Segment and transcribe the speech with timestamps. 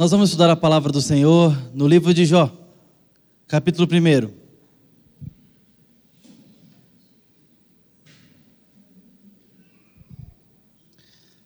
[0.00, 2.50] Nós vamos estudar a palavra do Senhor no livro de Jó,
[3.46, 4.32] capítulo 1.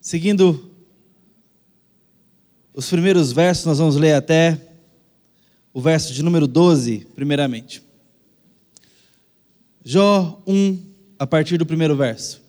[0.00, 0.70] Seguindo
[2.72, 4.56] os primeiros versos, nós vamos ler até
[5.72, 7.82] o verso de número 12, primeiramente.
[9.84, 10.78] Jó 1,
[11.18, 12.43] a partir do primeiro verso.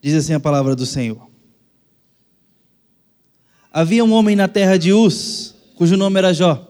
[0.00, 1.28] Diz assim a palavra do Senhor.
[3.72, 6.66] Havia um homem na terra de Uz, cujo nome era Jó.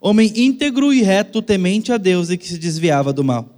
[0.00, 3.48] Homem íntegro e reto, temente a Deus e que se desviava do mal.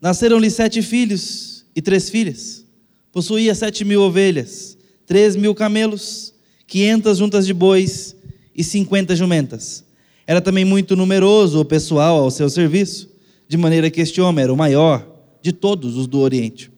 [0.00, 2.64] Nasceram-lhe sete filhos e três filhas.
[3.12, 6.32] Possuía sete mil ovelhas, três mil camelos,
[6.66, 8.16] quinhentas juntas de bois
[8.54, 9.84] e cinquenta jumentas.
[10.26, 13.10] Era também muito numeroso o pessoal ao seu serviço,
[13.48, 15.06] de maneira que este homem era o maior
[15.42, 16.69] de todos os do Oriente.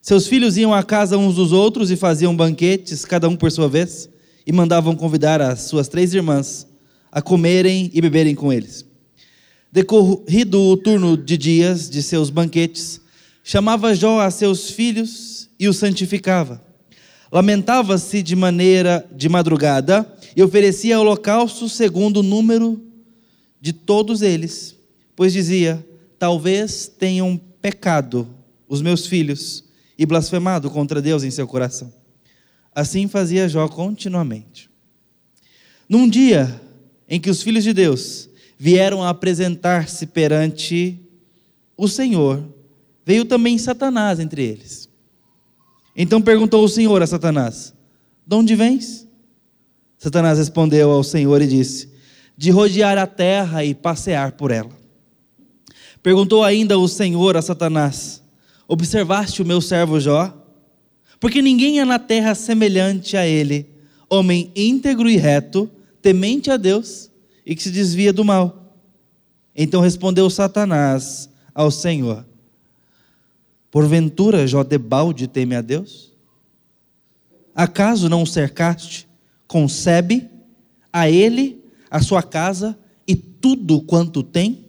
[0.00, 3.68] Seus filhos iam à casa uns dos outros e faziam banquetes, cada um por sua
[3.68, 4.08] vez,
[4.46, 6.66] e mandavam convidar as suas três irmãs
[7.10, 8.86] a comerem e beberem com eles.
[9.72, 13.00] Decorrido o turno de dias de seus banquetes,
[13.42, 16.62] chamava Jó a seus filhos e os santificava.
[17.30, 22.80] Lamentava-se de maneira de madrugada e oferecia holocausto segundo o número
[23.60, 24.74] de todos eles,
[25.14, 25.84] pois dizia:
[26.18, 28.26] Talvez tenham pecado
[28.66, 29.67] os meus filhos
[29.98, 31.92] e blasfemado contra Deus em seu coração.
[32.72, 34.70] Assim fazia Jó continuamente.
[35.88, 36.60] Num dia
[37.08, 41.00] em que os filhos de Deus vieram apresentar-se perante
[41.76, 42.44] o Senhor,
[43.04, 44.88] veio também Satanás entre eles.
[45.96, 47.74] Então perguntou o Senhor a Satanás:
[48.26, 49.08] De onde vens?
[49.96, 51.88] Satanás respondeu ao Senhor e disse:
[52.36, 54.70] De rodear a terra e passear por ela.
[56.02, 58.17] Perguntou ainda o Senhor a Satanás:
[58.68, 60.30] Observaste o meu servo Jó?
[61.18, 63.66] Porque ninguém é na terra semelhante a ele,
[64.10, 65.70] homem íntegro e reto,
[66.02, 67.10] temente a Deus
[67.46, 68.76] e que se desvia do mal.
[69.56, 72.26] Então respondeu Satanás ao Senhor:
[73.70, 76.12] Porventura Jó debalde teme a Deus?
[77.54, 79.08] Acaso não o cercaste?
[79.46, 80.28] Concebe
[80.92, 84.66] a ele, a sua casa e tudo quanto tem?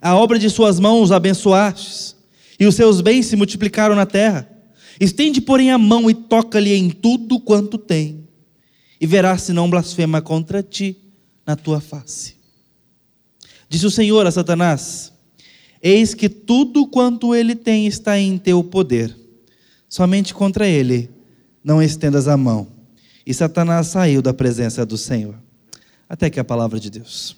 [0.00, 2.20] A obra de suas mãos abençoastes
[2.58, 4.48] e os seus bens se multiplicaram na terra.
[5.00, 8.28] Estende, porém, a mão e toca-lhe em tudo quanto tem,
[9.00, 10.96] e verás se não blasfema contra ti
[11.46, 12.36] na tua face.
[13.68, 15.12] Disse o Senhor a Satanás:
[15.82, 19.16] Eis que tudo quanto ele tem está em teu poder,
[19.88, 21.10] somente contra ele
[21.64, 22.68] não estendas a mão.
[23.26, 25.36] E Satanás saiu da presença do Senhor.
[26.08, 27.36] Até que a palavra de Deus.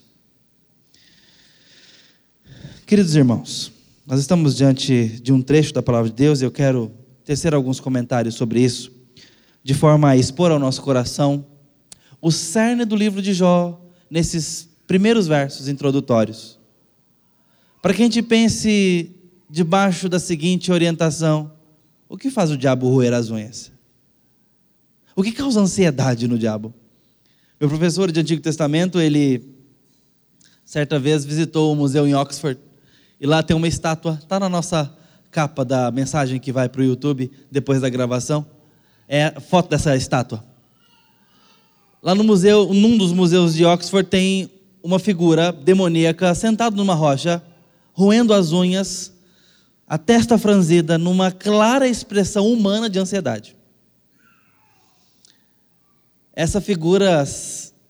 [2.87, 3.73] Queridos irmãos,
[4.07, 6.93] nós estamos diante de um trecho da palavra de Deus e eu quero
[7.25, 8.93] tecer alguns comentários sobre isso,
[9.63, 11.47] de forma a expor ao nosso coração
[12.21, 16.59] o cerne do livro de Jó nesses primeiros versos introdutórios.
[17.81, 19.11] Para que a gente pense
[19.49, 21.53] debaixo da seguinte orientação:
[22.07, 23.73] o que faz o diabo roer as unhas?
[25.17, 26.75] O que causa ansiedade no diabo?
[27.59, 29.43] Meu professor de Antigo Testamento, ele
[30.63, 32.61] certa vez visitou o museu em Oxford
[33.25, 34.95] e lá tem uma estátua, está na nossa
[35.31, 38.45] capa da mensagem que vai para o YouTube depois da gravação.
[39.09, 40.45] É foto dessa estátua.
[42.03, 44.51] Lá no museu, num dos museus de Oxford, tem
[44.83, 47.43] uma figura demoníaca sentado numa rocha,
[47.95, 49.11] roendo as unhas,
[49.89, 53.57] a testa franzida, numa clara expressão humana de ansiedade.
[56.35, 57.25] Essa figura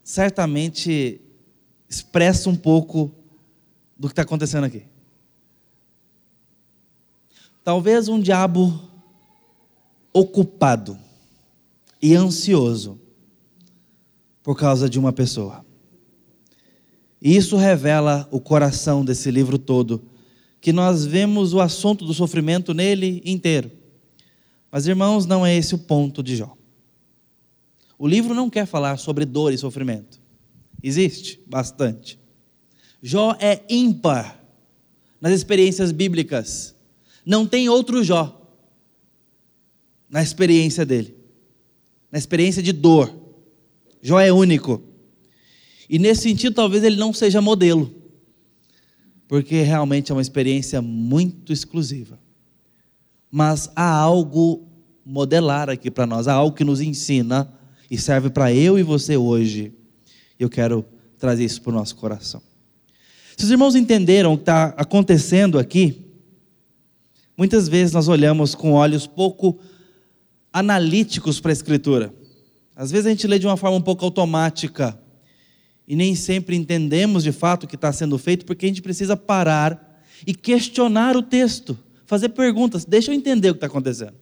[0.04, 1.20] certamente
[1.88, 3.10] expressa um pouco
[3.98, 4.93] do que está acontecendo aqui.
[7.64, 8.78] Talvez um diabo
[10.12, 10.98] ocupado
[12.00, 13.00] e ansioso
[14.42, 15.64] por causa de uma pessoa.
[17.22, 20.04] E isso revela o coração desse livro todo,
[20.60, 23.70] que nós vemos o assunto do sofrimento nele inteiro.
[24.70, 26.54] Mas, irmãos, não é esse o ponto de Jó.
[27.98, 30.20] O livro não quer falar sobre dor e sofrimento.
[30.82, 32.18] Existe bastante.
[33.02, 34.38] Jó é ímpar
[35.18, 36.73] nas experiências bíblicas
[37.24, 38.40] não tem outro Jó
[40.08, 41.16] na experiência dele,
[42.10, 43.12] na experiência de dor.
[44.00, 44.82] Jó é único.
[45.88, 47.92] E nesse sentido, talvez ele não seja modelo,
[49.26, 52.18] porque realmente é uma experiência muito exclusiva.
[53.30, 54.68] Mas há algo
[55.04, 57.52] modelar aqui para nós, há algo que nos ensina
[57.90, 59.72] e serve para eu e você hoje.
[60.38, 60.84] Eu quero
[61.18, 62.42] trazer isso para o nosso coração.
[63.36, 66.03] Se os irmãos entenderam o que está acontecendo aqui,
[67.36, 69.58] Muitas vezes nós olhamos com olhos pouco
[70.52, 72.14] analíticos para a Escritura.
[72.76, 74.98] Às vezes a gente lê de uma forma um pouco automática
[75.86, 79.16] e nem sempre entendemos de fato o que está sendo feito, porque a gente precisa
[79.16, 81.76] parar e questionar o texto,
[82.06, 82.84] fazer perguntas.
[82.84, 84.14] Deixa eu entender o que está acontecendo.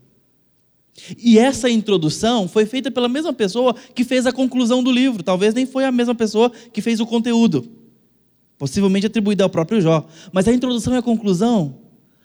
[1.19, 5.23] E essa introdução foi feita pela mesma pessoa que fez a conclusão do livro.
[5.23, 7.71] Talvez nem foi a mesma pessoa que fez o conteúdo,
[8.59, 10.07] possivelmente atribuída ao próprio Jó.
[10.33, 11.82] Mas a introdução e a conclusão,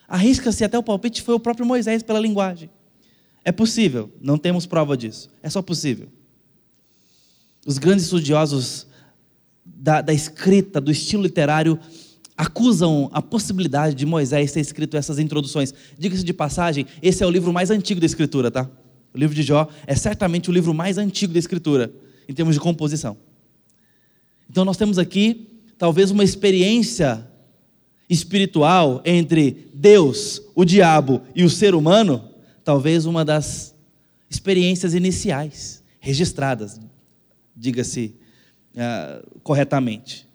[0.07, 2.69] arrisca-se até o palpite, foi o próprio Moisés pela linguagem.
[3.43, 5.29] É possível, não temos prova disso.
[5.41, 6.07] É só possível.
[7.65, 8.87] Os grandes estudiosos
[9.65, 11.79] da, da escrita, do estilo literário,
[12.37, 15.73] acusam a possibilidade de Moisés ter escrito essas introduções.
[15.97, 18.69] Diga-se de passagem, esse é o livro mais antigo da Escritura, tá?
[19.13, 21.91] O livro de Jó é certamente o livro mais antigo da Escritura,
[22.29, 23.17] em termos de composição.
[24.49, 27.27] Então nós temos aqui, talvez, uma experiência
[28.09, 32.31] espiritual entre Deus, o diabo e o ser humano,
[32.63, 33.75] talvez uma das
[34.27, 36.79] experiências iniciais registradas,
[37.55, 38.15] diga-se
[38.73, 40.27] uh, corretamente,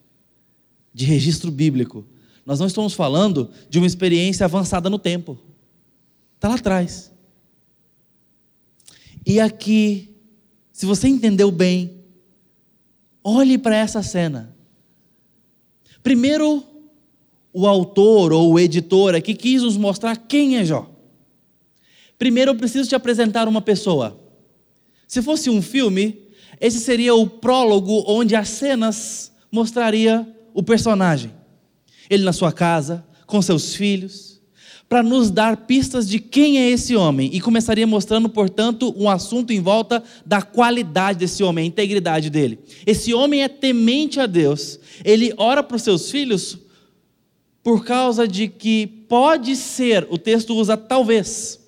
[0.95, 2.07] de registro bíblico.
[2.47, 5.37] Nós não estamos falando de uma experiência avançada no tempo.
[6.37, 7.13] Está lá atrás.
[9.27, 10.15] E aqui,
[10.73, 12.01] se você entendeu bem,
[13.25, 14.55] olhe para essa cena.
[16.01, 16.65] Primeiro,
[17.53, 20.89] o autor ou o editor aqui quis nos mostrar quem é Jó.
[22.19, 24.19] Primeiro eu preciso te apresentar uma pessoa.
[25.07, 26.23] Se fosse um filme,
[26.61, 31.33] esse seria o prólogo onde as cenas mostraria o personagem.
[32.09, 34.41] Ele na sua casa, com seus filhos,
[34.89, 39.53] para nos dar pistas de quem é esse homem e começaria mostrando, portanto, um assunto
[39.53, 42.59] em volta da qualidade desse homem, a integridade dele.
[42.87, 44.79] Esse homem é temente a Deus.
[45.05, 46.59] Ele ora para os seus filhos
[47.63, 51.61] por causa de que pode ser, o texto usa talvez,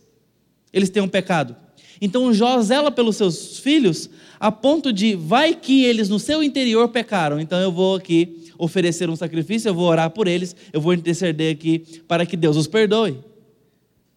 [0.73, 1.56] eles um pecado.
[2.00, 4.11] Então Jó zela pelos seus filhos
[4.41, 9.08] a ponto de, vai que eles no seu interior pecaram, então eu vou aqui oferecer
[9.08, 12.67] um sacrifício, eu vou orar por eles, eu vou interceder aqui para que Deus os
[12.67, 13.19] perdoe.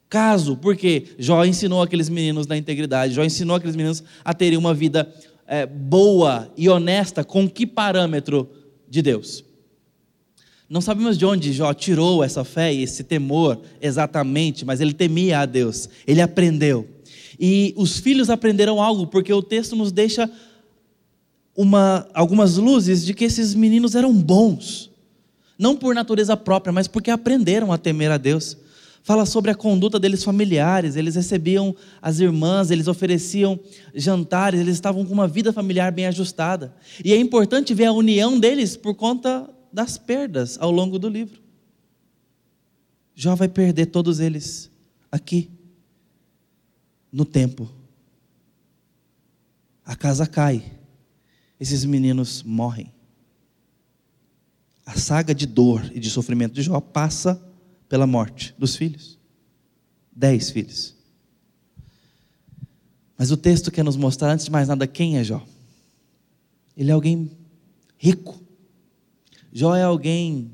[0.09, 4.73] Caso, porque Jó ensinou aqueles meninos na integridade, Jó ensinou aqueles meninos a terem uma
[4.73, 5.13] vida
[5.45, 8.50] é, boa e honesta, com que parâmetro
[8.89, 9.46] de Deus?
[10.69, 15.40] Não sabemos de onde Jó tirou essa fé e esse temor exatamente, mas ele temia
[15.40, 16.86] a Deus, ele aprendeu.
[17.40, 20.30] E os filhos aprenderam algo, porque o texto nos deixa
[21.56, 24.92] uma, algumas luzes de que esses meninos eram bons,
[25.58, 28.58] não por natureza própria, mas porque aprenderam a temer a Deus.
[29.02, 33.58] Fala sobre a conduta deles familiares, eles recebiam as irmãs, eles ofereciam
[33.96, 36.75] jantares, eles estavam com uma vida familiar bem ajustada.
[37.06, 41.39] E é importante ver a união deles por conta das perdas ao longo do livro.
[43.13, 44.71] Jó vai perder todos eles
[45.12, 45.51] aqui,
[47.12, 47.71] no tempo.
[49.85, 50.79] A casa cai,
[51.59, 52.91] esses meninos morrem.
[54.83, 57.39] A saga de dor e de sofrimento de Jó passa
[57.88, 59.19] pela morte dos filhos.
[60.12, 60.95] Dez filhos.
[63.15, 65.45] Mas o texto quer nos mostrar, antes de mais nada, quem é Jó.
[66.75, 67.30] Ele é alguém
[67.95, 68.46] rico,
[69.59, 70.51] Jó é alguém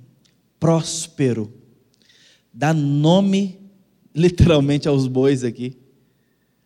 [0.57, 1.53] próspero,
[2.53, 3.59] dá nome
[4.15, 5.75] literalmente aos bois aqui,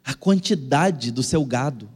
[0.05, 1.89] a quantidade do seu gado.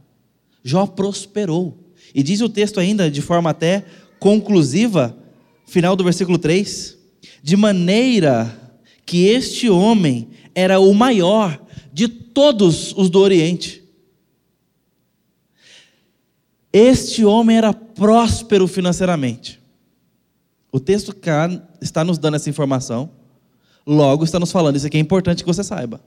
[0.64, 1.78] Jó prosperou.
[2.12, 3.86] E diz o texto ainda, de forma até
[4.18, 5.16] conclusiva,
[5.64, 6.98] final do versículo 3,
[7.40, 13.84] de maneira que este homem era o maior de todos os do Oriente.
[16.72, 19.61] Este homem era próspero financeiramente.
[20.72, 21.14] O texto
[21.82, 23.10] está nos dando essa informação,
[23.86, 26.00] logo está nos falando, isso aqui é importante que você saiba.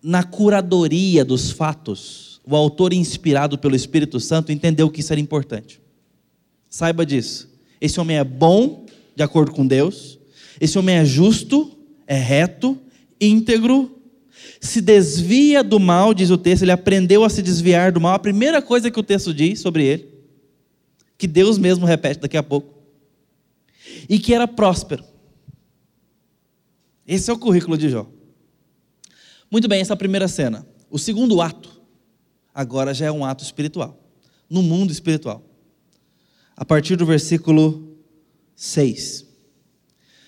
[0.00, 5.80] Na curadoria dos fatos, o autor, inspirado pelo Espírito Santo, entendeu que isso era importante.
[6.68, 7.50] Saiba disso.
[7.80, 10.16] Esse homem é bom, de acordo com Deus,
[10.60, 12.78] esse homem é justo, é reto,
[13.20, 13.98] íntegro,
[14.60, 18.14] se desvia do mal, diz o texto, ele aprendeu a se desviar do mal.
[18.14, 20.19] A primeira coisa que o texto diz sobre ele
[21.20, 22.82] que Deus mesmo repete daqui a pouco,
[24.08, 25.04] e que era próspero.
[27.06, 28.10] Esse é o currículo de Jó.
[29.50, 30.66] Muito bem, essa é a primeira cena.
[30.88, 31.82] O segundo ato,
[32.54, 34.02] agora já é um ato espiritual,
[34.48, 35.44] no mundo espiritual.
[36.56, 37.98] A partir do versículo
[38.56, 39.26] 6.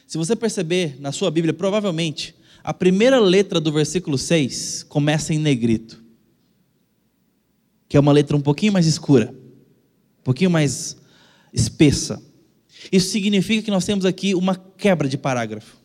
[0.07, 5.39] Se você perceber na sua Bíblia, provavelmente, a primeira letra do versículo 6 começa em
[5.39, 6.05] negrito,
[7.89, 9.41] que é uma letra um pouquinho mais escura
[10.23, 10.97] um pouquinho mais
[11.53, 12.23] espessa.
[12.91, 15.77] Isso significa que nós temos aqui uma quebra de parágrafo.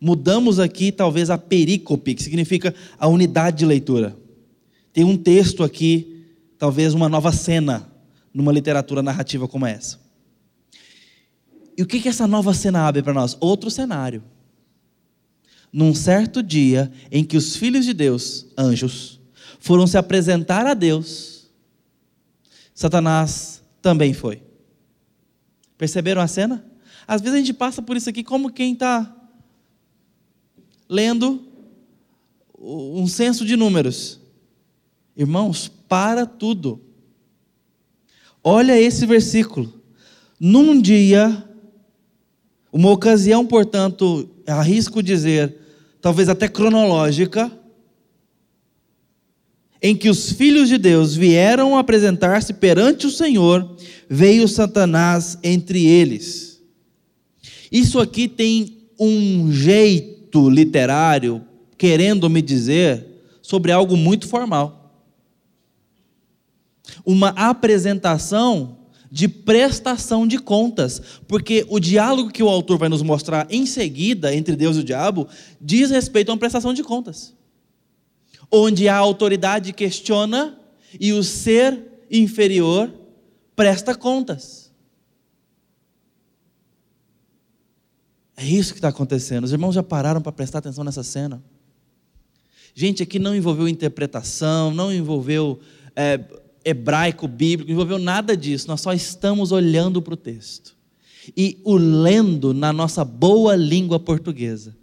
[0.00, 4.16] Mudamos aqui talvez a perícope, que significa a unidade de leitura.
[4.92, 6.24] Tem um texto aqui,
[6.58, 7.90] talvez uma nova cena
[8.32, 9.98] numa literatura narrativa como essa.
[11.76, 13.36] E o que, que essa nova cena abre para nós?
[13.38, 14.22] Outro cenário.
[15.70, 19.20] Num certo dia em que os filhos de Deus, anjos,
[19.60, 21.35] foram se apresentar a Deus,
[22.76, 24.42] Satanás também foi.
[25.78, 26.62] Perceberam a cena?
[27.08, 29.16] Às vezes a gente passa por isso aqui como quem está
[30.86, 31.42] lendo
[32.58, 34.20] um censo de números.
[35.16, 36.78] Irmãos, para tudo.
[38.44, 39.72] Olha esse versículo.
[40.38, 41.48] Num dia,
[42.70, 45.56] uma ocasião, portanto, arrisco dizer,
[45.98, 47.50] talvez até cronológica,
[49.82, 53.76] em que os filhos de Deus vieram apresentar-se perante o Senhor,
[54.08, 56.62] veio Satanás entre eles.
[57.70, 61.44] Isso aqui tem um jeito literário,
[61.76, 63.06] querendo me dizer,
[63.42, 65.04] sobre algo muito formal.
[67.04, 68.78] Uma apresentação
[69.10, 74.34] de prestação de contas, porque o diálogo que o autor vai nos mostrar em seguida
[74.34, 75.28] entre Deus e o diabo
[75.60, 77.36] diz respeito a uma prestação de contas
[78.50, 80.58] onde a autoridade questiona
[80.98, 82.92] e o ser inferior
[83.54, 84.72] presta contas.
[88.36, 89.44] É isso que está acontecendo.
[89.44, 91.42] Os irmãos já pararam para prestar atenção nessa cena?
[92.74, 95.58] Gente, aqui não envolveu interpretação, não envolveu
[95.94, 96.20] é,
[96.62, 98.68] hebraico, bíblico, não envolveu nada disso.
[98.68, 100.76] Nós só estamos olhando para o texto
[101.34, 104.76] e o lendo na nossa boa língua portuguesa,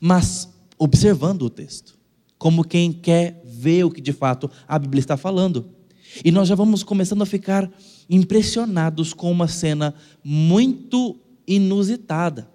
[0.00, 0.48] mas
[0.78, 1.95] observando o texto
[2.38, 5.66] como quem quer ver o que de fato a Bíblia está falando.
[6.24, 7.70] E nós já vamos começando a ficar
[8.08, 11.16] impressionados com uma cena muito
[11.46, 12.48] inusitada.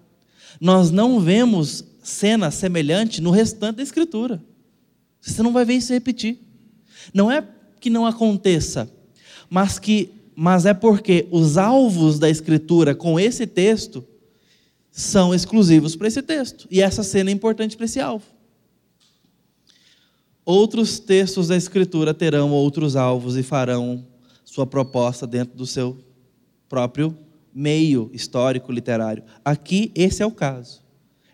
[0.60, 4.42] Nós não vemos cena semelhante no restante da Escritura.
[5.20, 6.38] Você não vai ver isso repetir.
[7.14, 7.46] Não é
[7.80, 8.90] que não aconteça,
[9.48, 14.02] mas que mas é porque os alvos da Escritura com esse texto
[14.90, 16.66] são exclusivos para esse texto.
[16.70, 18.24] E essa cena é importante para esse alvo.
[20.44, 24.04] Outros textos da Escritura terão outros alvos e farão
[24.44, 25.96] sua proposta dentro do seu
[26.68, 27.16] próprio
[27.54, 29.22] meio histórico literário.
[29.44, 30.82] Aqui, esse é o caso.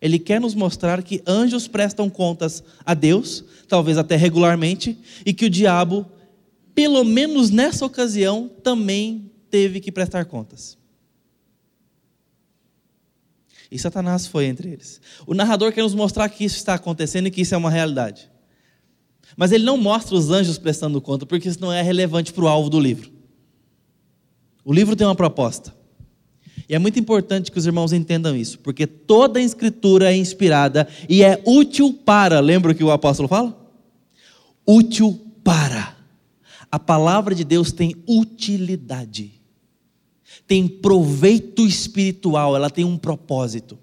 [0.00, 5.46] Ele quer nos mostrar que anjos prestam contas a Deus, talvez até regularmente, e que
[5.46, 6.06] o diabo,
[6.74, 10.76] pelo menos nessa ocasião, também teve que prestar contas.
[13.70, 15.00] E Satanás foi entre eles.
[15.26, 18.30] O narrador quer nos mostrar que isso está acontecendo e que isso é uma realidade.
[19.36, 22.48] Mas ele não mostra os anjos prestando conta, porque isso não é relevante para o
[22.48, 23.10] alvo do livro.
[24.64, 25.74] O livro tem uma proposta.
[26.68, 30.86] E é muito importante que os irmãos entendam isso, porque toda a escritura é inspirada
[31.08, 33.56] e é útil para, lembra o que o apóstolo fala?
[34.66, 35.96] Útil para.
[36.70, 39.32] A palavra de Deus tem utilidade,
[40.46, 43.78] tem proveito espiritual, ela tem um propósito.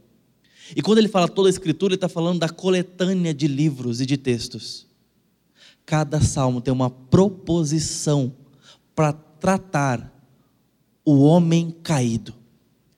[0.76, 4.06] E quando ele fala toda a escritura, ele está falando da coletânea de livros e
[4.06, 4.86] de textos.
[5.86, 8.34] Cada salmo tem uma proposição
[8.96, 10.12] para tratar
[11.06, 12.34] o homem caído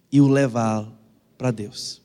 [0.09, 0.93] e o levá-lo
[1.37, 2.01] para Deus.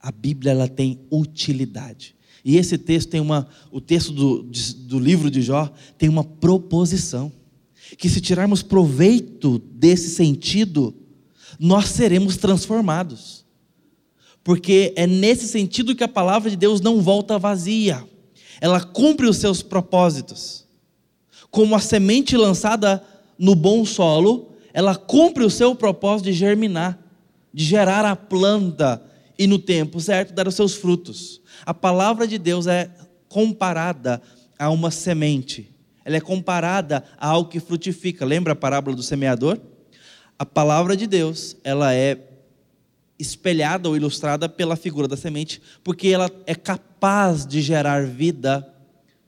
[0.00, 2.16] A Bíblia ela tem utilidade.
[2.44, 7.32] E esse texto tem uma, o texto do, do livro de Jó tem uma proposição.
[7.96, 10.92] Que se tirarmos proveito desse sentido,
[11.58, 13.44] nós seremos transformados.
[14.42, 18.04] Porque é nesse sentido que a palavra de Deus não volta vazia
[18.60, 20.64] ela cumpre os seus propósitos.
[21.50, 23.02] Como a semente lançada
[23.38, 26.98] no bom solo, ela cumpre o seu propósito de germinar,
[27.52, 29.02] de gerar a planta
[29.38, 31.40] e no tempo certo dar os seus frutos.
[31.64, 32.90] A palavra de Deus é
[33.28, 34.20] comparada
[34.58, 35.74] a uma semente.
[36.04, 38.24] Ela é comparada a algo que frutifica.
[38.24, 39.58] Lembra a parábola do semeador?
[40.38, 42.18] A palavra de Deus, ela é
[43.18, 48.66] espelhada ou ilustrada pela figura da semente, porque ela é capaz de gerar vida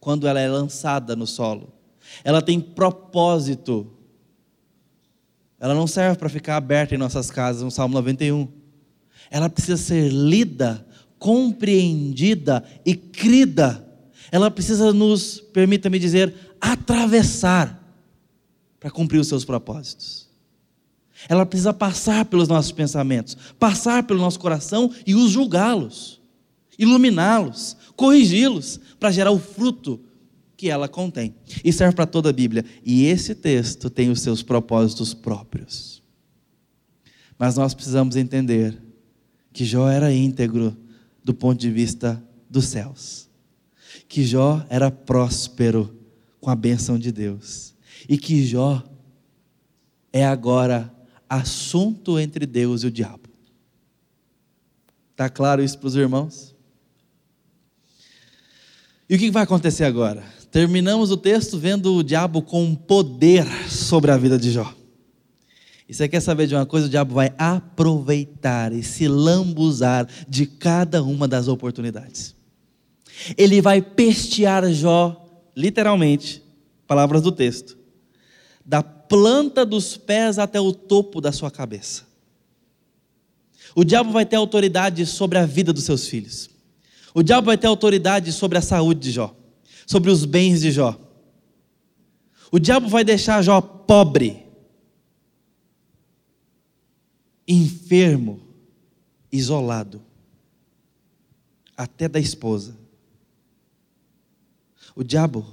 [0.01, 1.73] quando ela é lançada no solo.
[2.25, 3.91] Ela tem propósito.
[5.61, 8.49] Ela não serve para ficar aberta em nossas casas, no Salmo 91.
[9.31, 10.87] Ela precisa ser lida,
[11.19, 13.85] compreendida e crida.
[14.31, 17.79] Ela precisa nos, permita-me dizer, atravessar
[18.79, 20.28] para cumprir os seus propósitos.
[21.29, 26.21] Ela precisa passar pelos nossos pensamentos, passar pelo nosso coração e os julgá-los,
[26.79, 30.01] iluminá-los, corrigi-los, para gerar o fruto
[30.57, 31.35] que ela contém.
[31.65, 32.65] E serve para toda a Bíblia.
[32.85, 36.03] E esse texto tem os seus propósitos próprios.
[37.39, 38.77] Mas nós precisamos entender
[39.53, 40.77] que Jó era íntegro
[41.25, 43.29] do ponto de vista dos céus,
[44.09, 45.95] que Jó era próspero
[46.41, 47.75] com a bênção de Deus,
[48.09, 48.83] e que Jó
[50.13, 50.93] é agora
[51.29, 53.29] assunto entre Deus e o diabo.
[55.13, 56.55] Está claro isso para os irmãos?
[59.09, 60.23] E o que vai acontecer agora?
[60.51, 64.73] Terminamos o texto vendo o diabo com poder sobre a vida de Jó.
[65.89, 66.87] E você quer saber de uma coisa?
[66.87, 72.37] O diabo vai aproveitar e se lambuzar de cada uma das oportunidades.
[73.37, 76.43] Ele vai pestear Jó, literalmente,
[76.87, 77.77] palavras do texto,
[78.65, 82.07] da planta dos pés até o topo da sua cabeça.
[83.75, 86.51] O diabo vai ter autoridade sobre a vida dos seus filhos.
[87.15, 89.35] O diabo vai ter autoridade sobre a saúde de Jó,
[89.87, 90.99] sobre os bens de Jó.
[92.51, 94.47] O diabo vai deixar Jó pobre
[97.47, 98.41] enfermo,
[99.33, 100.03] isolado,
[101.75, 102.77] até da esposa.
[104.95, 105.47] O diabo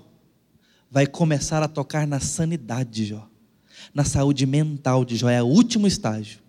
[0.92, 3.30] vai começar a tocar na sanidade de Jó,
[3.94, 6.40] na saúde mental de Jó, é o último estágio.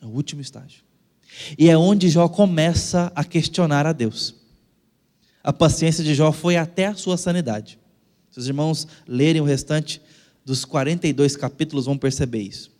[0.00, 0.82] É o último estágio.
[1.58, 4.34] E é onde Jó começa a questionar a Deus.
[5.42, 7.78] A paciência de Jó foi até a sua sanidade.
[8.30, 10.00] Se os irmãos lerem o restante
[10.44, 12.70] dos 42 capítulos, vão perceber isso.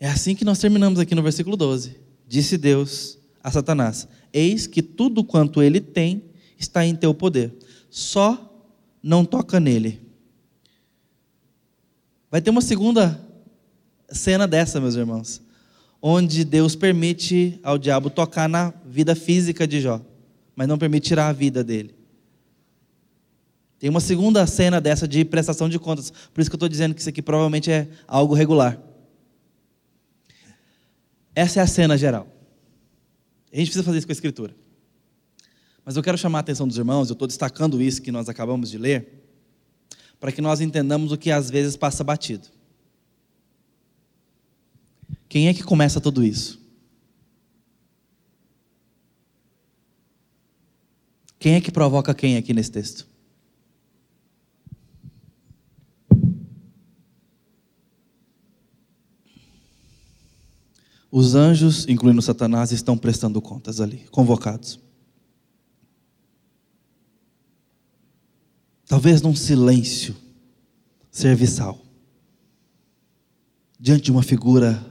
[0.00, 1.96] É assim que nós terminamos aqui no versículo 12.
[2.26, 6.24] Disse Deus a Satanás: Eis que tudo quanto ele tem
[6.58, 7.54] está em teu poder,
[7.88, 8.52] só
[9.00, 10.01] não toca nele.
[12.32, 13.22] Vai ter uma segunda
[14.08, 15.42] cena dessa, meus irmãos,
[16.00, 20.00] onde Deus permite ao diabo tocar na vida física de Jó,
[20.56, 21.94] mas não permite tirar a vida dele.
[23.78, 26.94] Tem uma segunda cena dessa de prestação de contas, por isso que eu estou dizendo
[26.94, 28.80] que isso aqui provavelmente é algo regular.
[31.34, 32.26] Essa é a cena geral.
[33.52, 34.56] A gente precisa fazer isso com a Escritura.
[35.84, 38.70] Mas eu quero chamar a atenção dos irmãos, eu estou destacando isso que nós acabamos
[38.70, 39.21] de ler,
[40.22, 42.46] para que nós entendamos o que às vezes passa batido.
[45.28, 46.64] Quem é que começa tudo isso?
[51.40, 53.08] Quem é que provoca quem aqui nesse texto?
[61.10, 64.78] Os anjos, incluindo Satanás, estão prestando contas ali, convocados.
[68.92, 70.14] Talvez num silêncio
[71.10, 71.82] serviçal,
[73.80, 74.86] diante de uma figura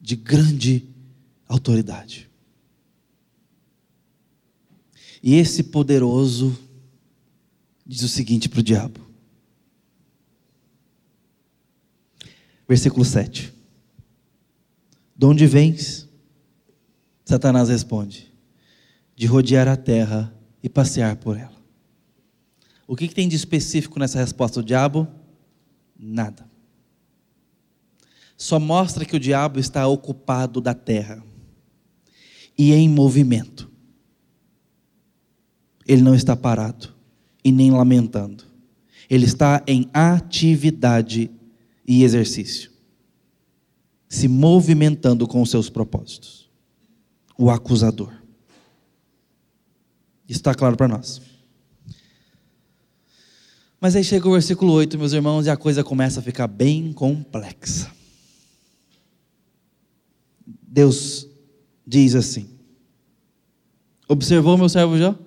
[0.00, 0.88] de grande
[1.48, 2.30] autoridade.
[5.20, 6.56] E esse poderoso
[7.84, 9.00] diz o seguinte para o diabo.
[12.68, 13.52] Versículo 7.
[15.16, 16.08] De onde vens?
[17.24, 18.32] Satanás responde:
[19.16, 21.61] De rodear a terra e passear por ela.
[22.86, 25.08] O que, que tem de específico nessa resposta do diabo?
[25.98, 26.50] Nada.
[28.36, 31.22] Só mostra que o diabo está ocupado da terra
[32.58, 33.70] e em movimento.
[35.86, 36.92] Ele não está parado
[37.44, 38.44] e nem lamentando.
[39.08, 41.30] Ele está em atividade
[41.86, 42.72] e exercício
[44.12, 46.50] se movimentando com os seus propósitos.
[47.38, 48.12] O acusador.
[50.28, 51.22] Está claro para nós.
[53.82, 56.92] Mas aí chega o versículo 8, meus irmãos, e a coisa começa a ficar bem
[56.92, 57.90] complexa.
[60.46, 61.26] Deus
[61.84, 62.48] diz assim:
[64.06, 65.18] Observou meu servo Jó?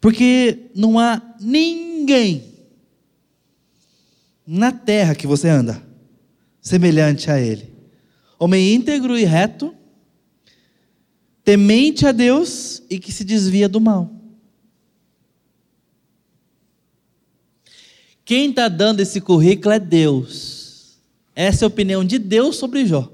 [0.00, 2.52] Porque não há ninguém
[4.44, 5.80] na terra que você anda
[6.60, 7.72] semelhante a ele.
[8.40, 9.72] Homem íntegro e reto,
[11.44, 14.15] temente a Deus e que se desvia do mal.
[18.26, 20.98] Quem está dando esse currículo é Deus.
[21.34, 23.10] Essa é a opinião de Deus sobre Jó.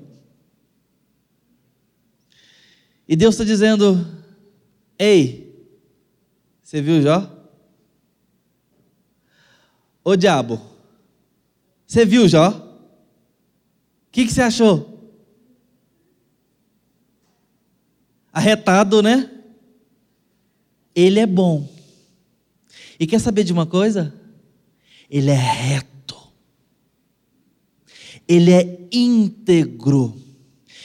[3.06, 4.04] E Deus está dizendo:
[4.98, 5.64] Ei,
[6.60, 7.30] você viu Jó?
[10.02, 10.60] Ô diabo,
[11.86, 12.72] você viu Jó?
[14.12, 15.10] que, que você achou?
[18.30, 19.30] Arretado, né?
[20.94, 21.66] Ele é bom.
[23.00, 24.14] E quer saber de uma coisa?
[25.12, 26.16] Ele é reto.
[28.26, 30.16] Ele é íntegro.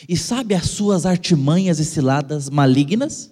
[0.08, 3.32] E sabe as suas artimanhas e ciladas malignas?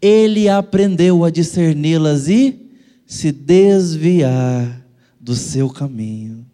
[0.00, 2.70] Ele aprendeu a discerni-las e
[3.04, 4.86] se desviar
[5.20, 6.46] do seu caminho.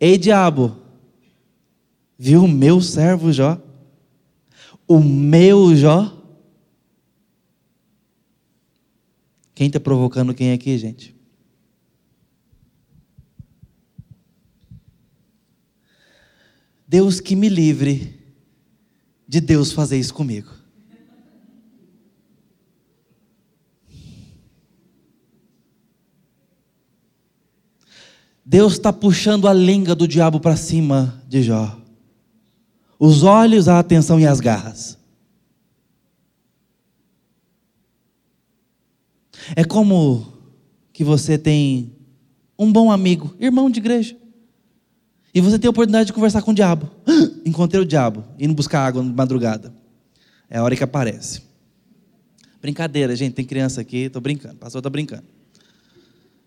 [0.00, 0.78] Ei, diabo,
[2.18, 3.60] viu o meu servo Jó?
[4.88, 6.21] O meu Jó?
[9.62, 11.14] Quem está provocando quem aqui, gente?
[16.84, 18.20] Deus que me livre
[19.28, 20.50] de Deus fazer isso comigo.
[28.44, 31.80] Deus está puxando a língua do diabo para cima de Jó.
[32.98, 34.98] Os olhos, a atenção e as garras.
[39.56, 40.32] É como
[40.92, 41.92] que você tem
[42.58, 44.16] um bom amigo, irmão de igreja.
[45.34, 46.90] E você tem a oportunidade de conversar com o diabo.
[47.44, 49.74] Encontrei o diabo, indo buscar água de madrugada.
[50.48, 51.42] É a hora que aparece.
[52.60, 54.56] Brincadeira, gente, tem criança aqui, tô brincando.
[54.56, 55.24] Pastor tá brincando.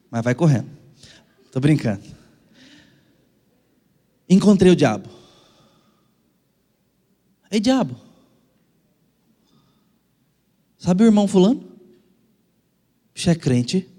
[0.09, 0.69] Mas vai correndo.
[1.51, 2.03] Tô brincando.
[4.29, 5.09] Encontrei o diabo.
[7.51, 7.95] Ei, diabo.
[10.77, 11.74] Sabe o irmão fulano?
[13.15, 13.89] Você é crente.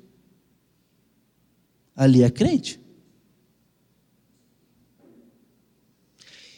[1.96, 2.78] Ali é crente.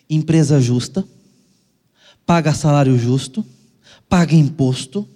[0.09, 1.07] empresa justa,
[2.25, 3.45] paga salário justo,
[4.09, 5.09] paga imposto,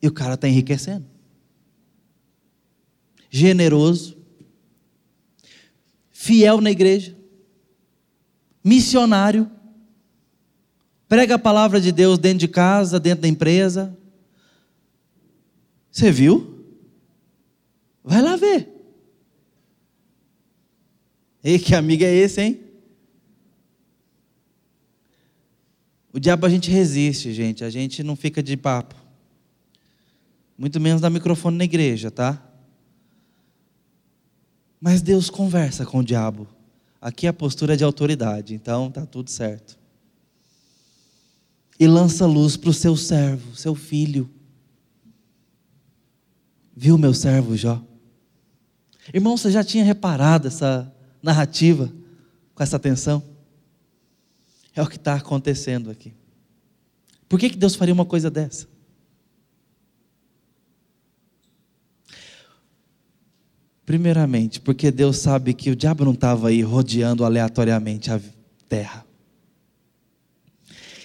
[0.00, 1.04] e o cara está enriquecendo.
[3.28, 4.16] Generoso,
[6.12, 7.16] fiel na igreja,
[8.62, 9.50] missionário,
[11.08, 13.96] prega a palavra de Deus dentro de casa, dentro da empresa.
[15.96, 16.62] Você viu?
[18.04, 18.68] Vai lá ver.
[21.42, 22.60] Ei, que amigo é esse, hein?
[26.12, 27.64] O diabo a gente resiste, gente.
[27.64, 28.94] A gente não fica de papo.
[30.58, 32.46] Muito menos dá microfone na igreja, tá?
[34.78, 36.46] Mas Deus conversa com o diabo.
[37.00, 39.78] Aqui a postura é de autoridade, então tá tudo certo.
[41.80, 44.35] E lança luz para o seu servo, seu filho.
[46.76, 47.82] Viu meu servo Jó?
[49.14, 51.90] Irmão, você já tinha reparado essa narrativa
[52.54, 53.22] com essa atenção?
[54.74, 56.12] É o que está acontecendo aqui.
[57.26, 58.68] Por que, que Deus faria uma coisa dessa?
[63.86, 68.20] Primeiramente, porque Deus sabe que o diabo não estava aí rodeando aleatoriamente a
[68.68, 69.06] terra.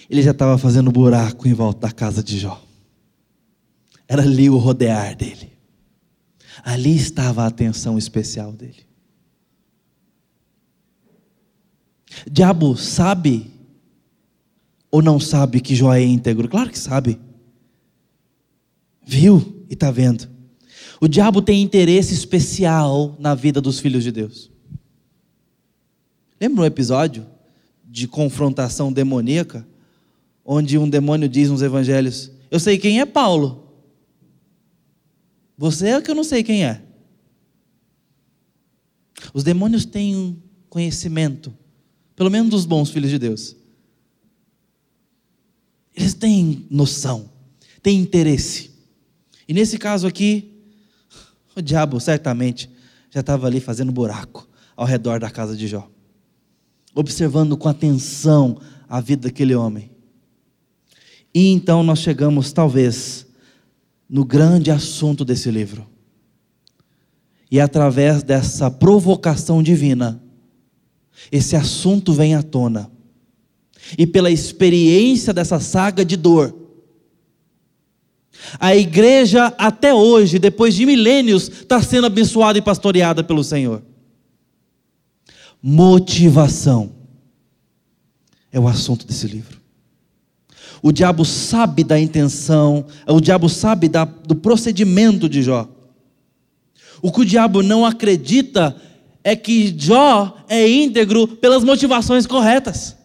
[0.09, 2.61] Ele já estava fazendo buraco em volta da casa de Jó.
[4.05, 5.60] Era ali o rodear dele.
[6.63, 8.85] Ali estava a atenção especial dele.
[12.29, 13.51] Diabo sabe
[14.91, 16.49] ou não sabe que Jó é íntegro?
[16.49, 17.19] Claro que sabe.
[19.05, 20.29] Viu e está vendo.
[20.99, 24.51] O diabo tem interesse especial na vida dos filhos de Deus.
[26.39, 27.25] Lembra um episódio
[27.83, 29.65] de confrontação demoníaca?
[30.45, 33.70] Onde um demônio diz nos evangelhos: Eu sei quem é Paulo.
[35.61, 36.81] Você é que eu não sei quem é.
[39.31, 41.55] Os demônios têm conhecimento,
[42.15, 43.55] pelo menos dos bons filhos de Deus.
[45.95, 47.29] Eles têm noção,
[47.83, 48.71] têm interesse.
[49.47, 50.51] E nesse caso aqui,
[51.55, 52.67] o diabo certamente
[53.11, 55.87] já estava ali fazendo buraco ao redor da casa de Jó,
[56.95, 59.91] observando com atenção a vida daquele homem.
[61.31, 63.27] E então nós chegamos, talvez,
[64.11, 65.87] no grande assunto desse livro.
[67.49, 70.21] E através dessa provocação divina,
[71.31, 72.91] esse assunto vem à tona
[73.97, 76.53] e pela experiência dessa saga de dor.
[78.59, 83.81] A igreja, até hoje, depois de milênios, está sendo abençoada e pastoreada pelo Senhor.
[85.63, 86.91] Motivação
[88.51, 89.60] é o assunto desse livro.
[90.81, 95.67] O diabo sabe da intenção, o diabo sabe da, do procedimento de Jó.
[97.01, 98.75] O que o diabo não acredita
[99.23, 102.95] é que Jó é íntegro pelas motivações corretas.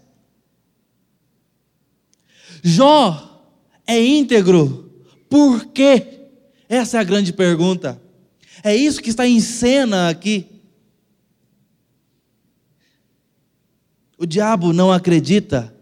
[2.62, 3.42] Jó
[3.86, 4.90] é íntegro.
[5.28, 6.28] Por quê?
[6.68, 8.00] Essa é a grande pergunta.
[8.62, 10.46] É isso que está em cena aqui.
[14.18, 15.75] O diabo não acredita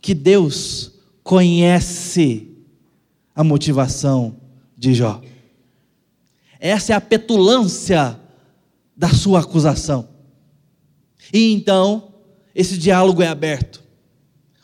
[0.00, 2.48] que Deus conhece
[3.34, 4.36] a motivação
[4.76, 5.20] de Jó.
[6.58, 8.18] Essa é a petulância
[8.96, 10.08] da sua acusação.
[11.32, 12.14] E então,
[12.54, 13.82] esse diálogo é aberto.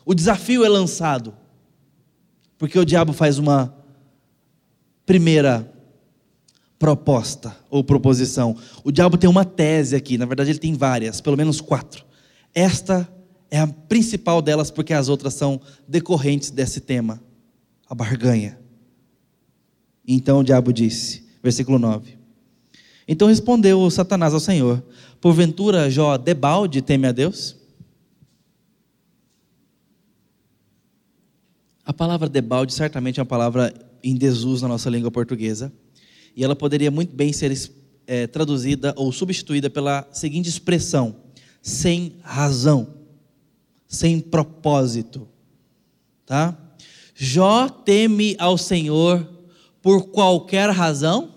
[0.05, 1.35] O desafio é lançado.
[2.59, 3.75] Porque o diabo faz uma
[5.05, 5.73] primeira
[6.79, 8.57] proposta ou proposição.
[8.85, 12.05] O diabo tem uma tese aqui, na verdade ele tem várias, pelo menos quatro.
[12.55, 13.09] Esta
[13.51, 17.23] é a principal delas porque as outras são decorrentes desse tema,
[17.89, 18.59] a barganha.
[20.07, 22.17] Então o diabo disse, versículo 9:
[23.07, 24.83] Então respondeu Satanás ao Senhor:
[25.21, 27.57] Porventura Jó debalde teme a Deus?
[31.85, 35.73] A palavra debalde certamente é uma palavra em desuso na nossa língua portuguesa,
[36.35, 37.53] e ela poderia muito bem ser
[38.07, 41.17] é, traduzida ou substituída pela seguinte expressão:
[41.63, 42.89] sem razão,
[43.89, 45.29] sem propósito.
[46.25, 46.57] Tá?
[47.15, 49.29] Jó teme ao Senhor
[49.81, 51.35] por qualquer razão?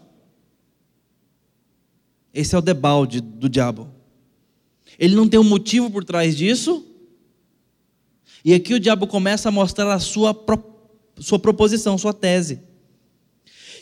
[2.34, 3.90] Esse é o debalde do diabo.
[4.98, 6.86] Ele não tem um motivo por trás disso.
[8.44, 10.36] E aqui o diabo começa a mostrar a sua,
[11.20, 12.62] sua proposição, sua tese.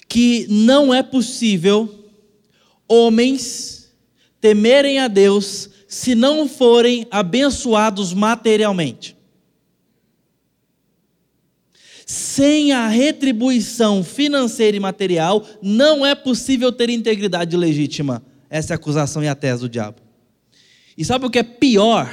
[0.07, 2.05] Que não é possível
[2.87, 3.93] homens
[4.39, 9.15] temerem a Deus se não forem abençoados materialmente.
[12.05, 18.23] Sem a retribuição financeira e material, não é possível ter integridade legítima.
[18.49, 20.01] Essa é a acusação e a tese do diabo.
[20.97, 22.09] E sabe o que é pior?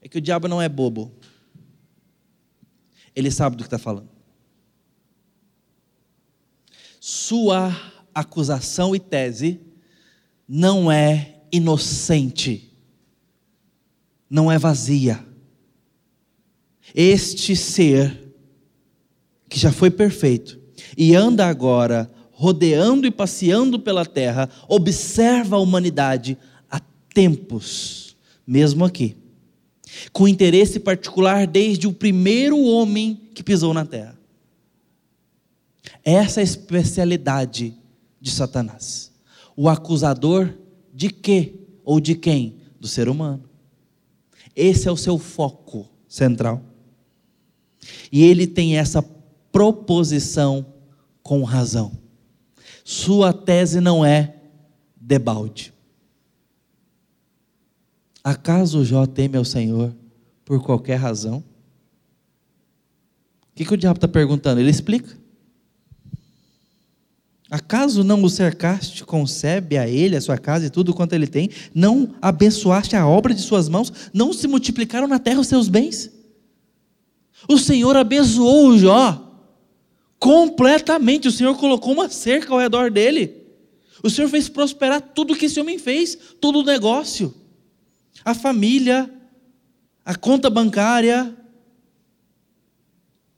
[0.00, 1.12] É que o diabo não é bobo.
[3.16, 4.08] Ele sabe do que está falando.
[7.00, 7.74] Sua
[8.14, 9.60] acusação e tese
[10.48, 12.72] não é inocente,
[14.28, 15.24] não é vazia.
[16.94, 18.34] Este ser
[19.48, 20.58] que já foi perfeito
[20.96, 26.36] e anda agora rodeando e passeando pela terra, observa a humanidade
[26.68, 26.80] há
[27.14, 29.16] tempos, mesmo aqui,
[30.12, 34.18] com interesse particular desde o primeiro homem que pisou na terra.
[36.04, 37.76] Essa é a especialidade
[38.20, 39.12] de Satanás.
[39.56, 40.52] O acusador
[40.94, 41.54] de quê
[41.84, 42.60] ou de quem?
[42.78, 43.42] Do ser humano.
[44.54, 46.62] Esse é o seu foco central.
[48.12, 49.02] E ele tem essa
[49.50, 50.64] proposição
[51.22, 51.98] com razão.
[52.84, 54.36] Sua tese não é
[54.96, 55.74] debalde.
[58.22, 59.94] Acaso Jó teme ao Senhor
[60.44, 61.38] por qualquer razão?
[63.50, 64.60] O que, que o diabo está perguntando?
[64.60, 65.23] Ele explica.
[67.50, 71.50] Acaso não o cercaste, concebe a ele, a sua casa e tudo quanto ele tem?
[71.74, 73.92] Não abençoaste a obra de suas mãos?
[74.12, 76.10] Não se multiplicaram na terra os seus bens?
[77.48, 79.20] O Senhor abençoou o Jó
[80.18, 81.28] completamente.
[81.28, 83.44] O Senhor colocou uma cerca ao redor dele.
[84.02, 87.34] O Senhor fez prosperar tudo que esse homem fez, todo o negócio,
[88.24, 89.10] a família,
[90.04, 91.34] a conta bancária,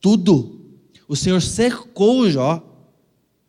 [0.00, 0.60] tudo.
[1.08, 2.75] O Senhor cercou o Jó.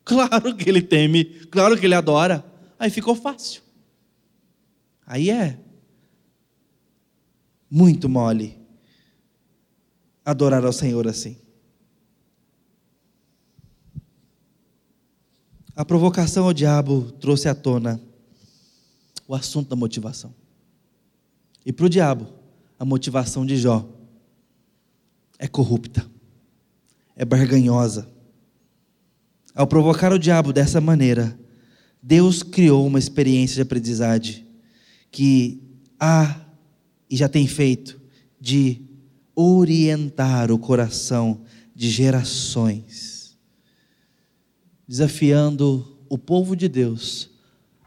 [0.08, 2.46] Claro que ele teme, claro que ele adora.
[2.80, 3.62] Aí ficou fácil.
[5.06, 5.60] Aí é
[7.70, 8.58] muito mole
[10.24, 11.38] adorar ao Senhor assim.
[15.76, 18.02] A provocação ao diabo trouxe à tona
[19.28, 20.34] o assunto da motivação.
[21.65, 22.28] E para o diabo,
[22.80, 23.86] a motivação de Jó
[25.38, 26.10] é corrupta,
[27.13, 28.17] é barganhosa.
[29.58, 31.36] Ao provocar o diabo dessa maneira,
[32.00, 34.46] Deus criou uma experiência de aprendizagem
[35.10, 35.60] que
[36.00, 36.46] há
[37.10, 38.00] e já tem feito
[38.39, 38.84] de
[39.36, 41.41] orientar o coração
[41.74, 43.36] de gerações,
[44.88, 47.32] desafiando o povo de Deus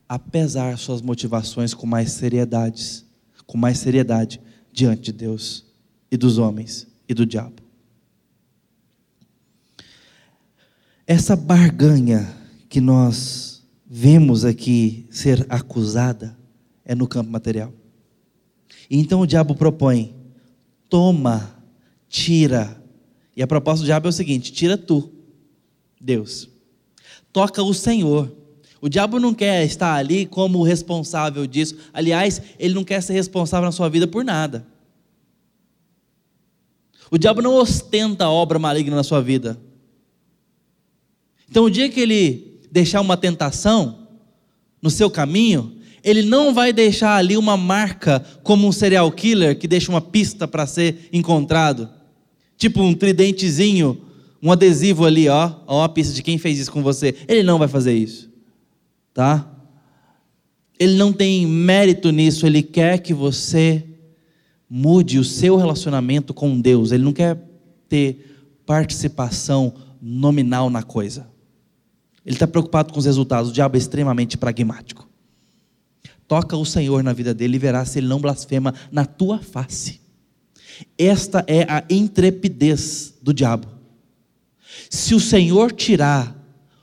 [0.09, 3.05] a pesar suas motivações com mais seriedade,
[3.47, 4.41] com mais seriedade
[4.73, 5.67] diante de Deus
[6.11, 7.60] e dos homens e do diabo.
[11.11, 12.33] Essa barganha
[12.69, 16.39] que nós vemos aqui ser acusada
[16.85, 17.73] é no campo material.
[18.89, 20.15] Então o diabo propõe
[20.89, 21.53] toma,
[22.09, 22.81] tira.
[23.37, 25.11] E a proposta do diabo é o seguinte: tira tu,
[26.01, 26.49] Deus.
[27.33, 28.31] Toca o Senhor.
[28.81, 31.77] O diabo não quer estar ali como responsável disso.
[31.93, 34.65] Aliás, ele não quer ser responsável na sua vida por nada.
[37.11, 39.59] O diabo não ostenta a obra maligna na sua vida.
[41.51, 44.07] Então, o dia que ele deixar uma tentação
[44.81, 49.69] no seu caminho, ele não vai deixar ali uma marca como um serial killer que
[49.69, 51.89] deixa uma pista para ser encontrado.
[52.57, 54.01] Tipo um tridentezinho,
[54.43, 57.15] um adesivo ali, ó, ó a pista de quem fez isso com você.
[57.29, 58.31] Ele não vai fazer isso.
[59.13, 59.51] Tá?
[60.79, 63.85] Ele não tem mérito nisso, ele quer que você
[64.69, 66.93] mude o seu relacionamento com Deus.
[66.93, 67.39] Ele não quer
[67.89, 71.29] ter participação nominal na coisa.
[72.25, 73.51] Ele está preocupado com os resultados.
[73.51, 75.09] O diabo é extremamente pragmático.
[76.29, 80.01] Toca o Senhor na vida dele e verá se ele não blasfema na tua face.
[80.97, 83.67] Esta é a intrepidez do diabo.
[84.89, 86.37] Se o Senhor tirar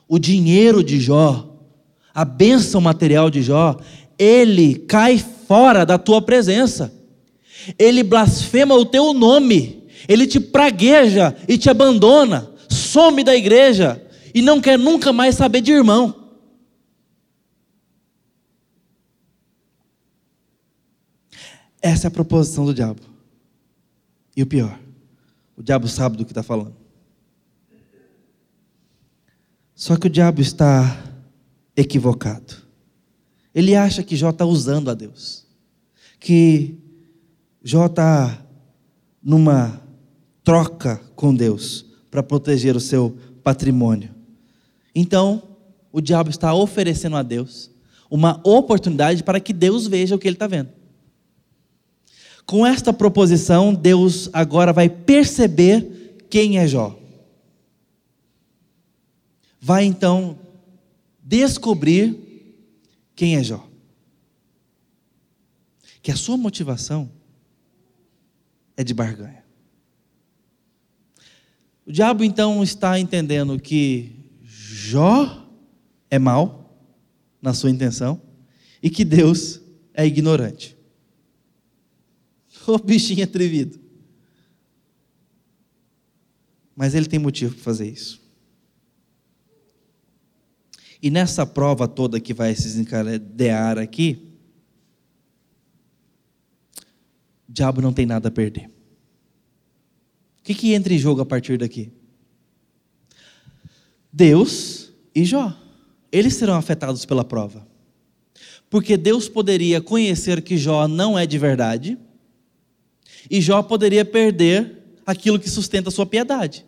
[0.08, 1.56] o dinheiro de Jó,
[2.14, 3.78] a bênção material de Jó,
[4.18, 6.94] ele cai fora da tua presença.
[7.78, 14.02] Ele blasfema o teu nome, ele te pragueja e te abandona, some da igreja
[14.34, 16.28] e não quer nunca mais saber de irmão.
[21.82, 23.02] Essa é a proposição do diabo.
[24.36, 24.78] E o pior,
[25.56, 26.76] o diabo sabe do que está falando.
[29.74, 31.04] Só que o diabo está
[31.76, 32.56] equivocado.
[33.54, 35.46] Ele acha que Jó está usando a Deus.
[36.20, 36.78] Que
[37.64, 38.44] Jó está
[39.22, 39.82] numa
[40.44, 44.17] troca com Deus para proteger o seu patrimônio.
[44.98, 45.44] Então,
[45.92, 47.70] o diabo está oferecendo a Deus
[48.10, 50.70] uma oportunidade para que Deus veja o que ele está vendo.
[52.46, 56.98] Com esta proposição, Deus agora vai perceber quem é Jó
[59.68, 60.40] vai então
[61.22, 62.18] descobrir
[63.14, 63.68] quem é Jó.
[66.02, 67.12] Que a sua motivação
[68.78, 69.44] é de barganha.
[71.86, 74.17] O diabo então está entendendo que
[74.88, 75.46] Jó
[76.10, 76.74] é mal
[77.42, 78.22] na sua intenção
[78.82, 79.60] e que Deus
[79.94, 80.78] é ignorante.
[82.68, 83.80] O bichinho atrevido.
[86.76, 88.22] Mas ele tem motivo para fazer isso.
[91.02, 94.34] E nessa prova toda que vai se desencadear aqui,
[97.48, 98.68] o diabo não tem nada a perder.
[100.40, 101.92] O que, que entra em jogo a partir daqui?
[104.18, 105.56] Deus e Jó.
[106.12, 107.68] Eles serão afetados pela prova.
[108.68, 112.00] Porque Deus poderia conhecer que Jó não é de verdade,
[113.30, 116.66] e Jó poderia perder aquilo que sustenta a sua piedade.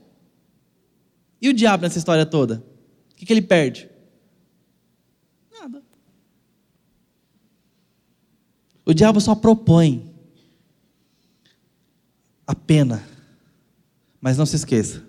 [1.41, 2.63] E o diabo nessa história toda?
[3.11, 3.89] O que, que ele perde?
[8.85, 10.13] O diabo só propõe
[12.45, 13.03] a pena.
[14.21, 15.08] Mas não se esqueça: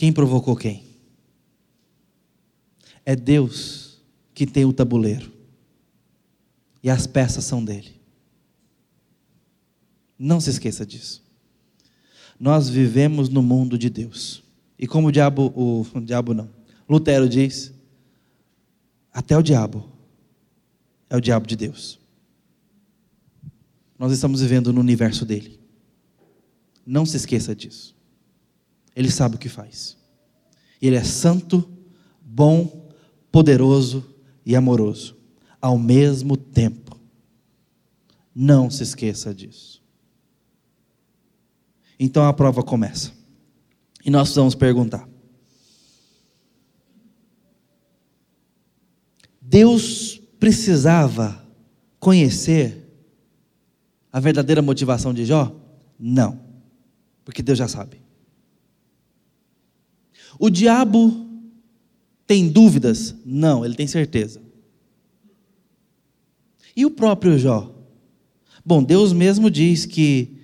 [0.00, 0.82] quem provocou quem?
[3.04, 4.00] É Deus
[4.32, 5.30] que tem o tabuleiro.
[6.82, 8.00] E as peças são dele.
[10.18, 11.22] Não se esqueça disso.
[12.38, 14.42] Nós vivemos no mundo de Deus.
[14.78, 16.48] E como o diabo, o, o diabo não,
[16.88, 17.70] Lutero diz,
[19.12, 19.86] até o diabo
[21.10, 22.00] é o diabo de Deus.
[23.98, 25.60] Nós estamos vivendo no universo dele.
[26.86, 27.99] Não se esqueça disso.
[29.00, 29.96] Ele sabe o que faz.
[30.80, 31.66] Ele é santo,
[32.20, 32.90] bom,
[33.32, 34.04] poderoso
[34.44, 35.16] e amoroso
[35.58, 37.00] ao mesmo tempo.
[38.34, 39.82] Não se esqueça disso.
[41.98, 43.10] Então a prova começa.
[44.04, 45.08] E nós vamos perguntar:
[49.40, 51.42] Deus precisava
[51.98, 52.86] conhecer
[54.12, 55.58] a verdadeira motivação de Jó?
[55.98, 56.38] Não,
[57.24, 57.99] porque Deus já sabe.
[60.38, 61.26] O diabo
[62.26, 63.14] tem dúvidas?
[63.24, 64.40] Não, ele tem certeza.
[66.76, 67.74] E o próprio Jó?
[68.64, 70.36] Bom, Deus mesmo diz que,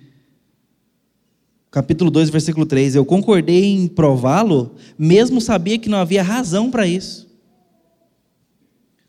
[1.71, 6.85] capítulo 2, versículo 3, eu concordei em prová-lo, mesmo sabia que não havia razão para
[6.85, 7.27] isso.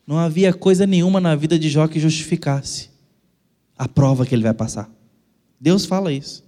[0.07, 2.89] Não havia coisa nenhuma na vida de Jó que justificasse
[3.77, 4.91] a prova que ele vai passar.
[5.61, 6.45] Deus fala isso.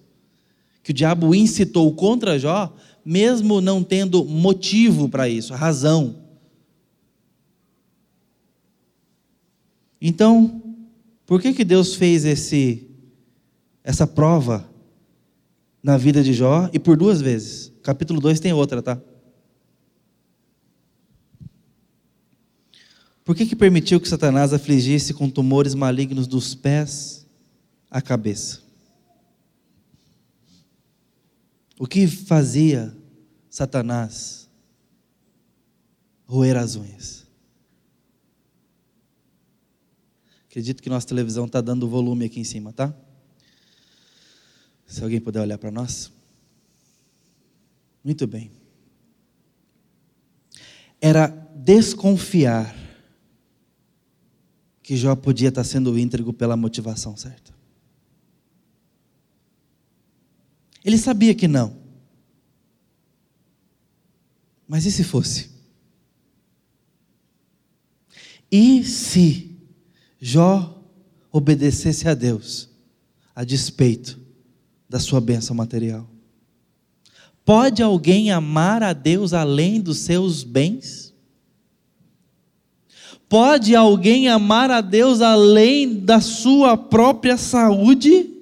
[0.82, 2.74] Que o diabo incitou contra Jó,
[3.10, 6.14] mesmo não tendo motivo para isso, razão.
[10.00, 10.62] Então,
[11.26, 12.88] por que que Deus fez esse
[13.82, 14.70] essa prova
[15.82, 17.72] na vida de Jó e por duas vezes?
[17.82, 18.96] Capítulo 2 tem outra, tá?
[23.24, 27.26] Por que, que permitiu que Satanás afligisse com tumores malignos dos pés
[27.90, 28.60] à cabeça?
[31.76, 32.99] O que fazia
[33.50, 34.48] Satanás
[36.24, 37.26] roer as unhas?
[40.48, 42.94] Acredito que nossa televisão está dando volume aqui em cima, tá?
[44.86, 46.10] Se alguém puder olhar para nós.
[48.02, 48.50] Muito bem.
[51.00, 52.74] Era desconfiar
[54.82, 57.54] que Jó podia estar sendo íntegro pela motivação certa.
[60.84, 61.79] Ele sabia que não.
[64.70, 65.50] Mas e se fosse?
[68.52, 69.50] E se
[70.20, 70.80] Jó
[71.32, 72.70] obedecesse a Deus
[73.34, 74.16] a despeito
[74.88, 76.08] da sua bênção material?
[77.44, 81.12] Pode alguém amar a Deus além dos seus bens?
[83.28, 88.38] Pode alguém amar a Deus além da sua própria saúde?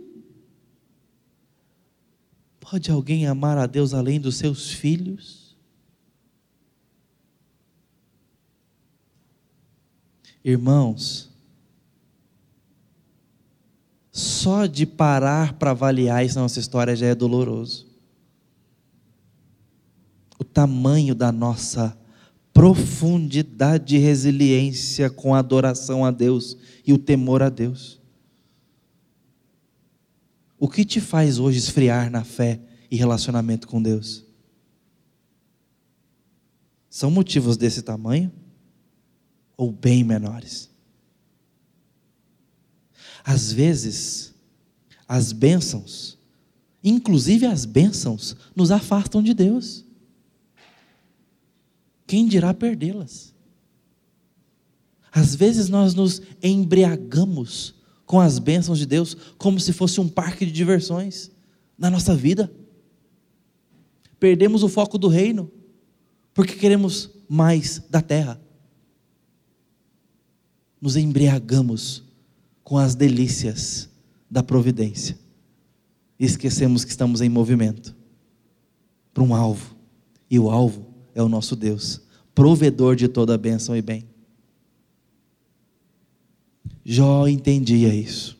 [2.60, 5.47] Pode alguém amar a Deus além dos seus filhos?
[10.48, 11.28] Irmãos,
[14.10, 17.86] só de parar para avaliar essa nossa história já é doloroso.
[20.38, 21.94] O tamanho da nossa
[22.50, 28.00] profundidade de resiliência com a adoração a Deus e o temor a Deus.
[30.58, 32.58] O que te faz hoje esfriar na fé
[32.90, 34.24] e relacionamento com Deus?
[36.88, 38.32] São motivos desse tamanho
[39.58, 40.70] ou bem menores?
[43.22, 44.32] Às vezes,
[45.06, 46.16] as bênçãos,
[46.82, 49.84] inclusive as bênçãos, nos afastam de Deus
[52.08, 53.34] quem dirá perdê-las?
[55.12, 57.74] Às vezes nós nos embriagamos
[58.06, 61.30] com as bênçãos de Deus como se fosse um parque de diversões
[61.76, 62.50] na nossa vida.
[64.18, 65.52] Perdemos o foco do reino
[66.32, 68.40] porque queremos mais da terra.
[70.80, 72.04] Nos embriagamos
[72.62, 73.88] com as delícias
[74.30, 75.18] da providência
[76.18, 77.94] e esquecemos que estamos em movimento
[79.14, 79.74] para um alvo,
[80.30, 82.00] e o alvo é o nosso Deus,
[82.34, 84.04] provedor de toda bênção e bem.
[86.84, 88.38] Jó entendia isso.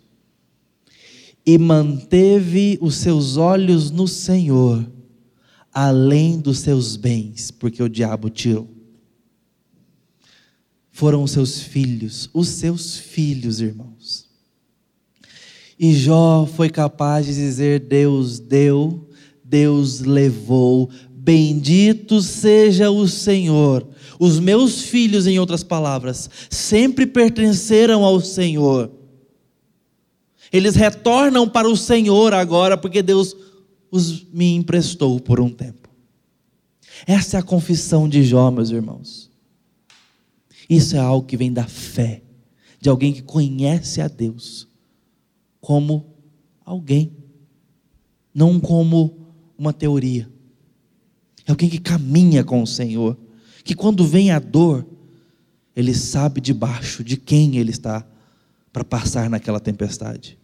[1.44, 4.86] E manteve os seus olhos no Senhor,
[5.72, 8.77] além dos seus bens, porque o diabo tirou.
[10.98, 14.26] Foram os seus filhos, os seus filhos, irmãos.
[15.78, 19.08] E Jó foi capaz de dizer: Deus deu,
[19.44, 23.86] Deus levou, Bendito seja o Senhor.
[24.18, 28.90] Os meus filhos, em outras palavras, sempre pertenceram ao Senhor.
[30.52, 33.36] Eles retornam para o Senhor agora, porque Deus
[33.88, 35.88] os me emprestou por um tempo.
[37.06, 39.27] Essa é a confissão de Jó, meus irmãos.
[40.68, 42.22] Isso é algo que vem da fé,
[42.80, 44.68] de alguém que conhece a Deus
[45.60, 46.14] como
[46.64, 47.12] alguém,
[48.34, 49.16] não como
[49.56, 50.30] uma teoria
[51.48, 53.16] é alguém que caminha com o Senhor,
[53.64, 54.86] que quando vem a dor,
[55.74, 58.06] ele sabe debaixo de quem ele está
[58.70, 60.38] para passar naquela tempestade.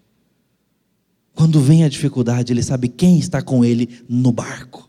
[1.35, 4.89] Quando vem a dificuldade, ele sabe quem está com ele no barco.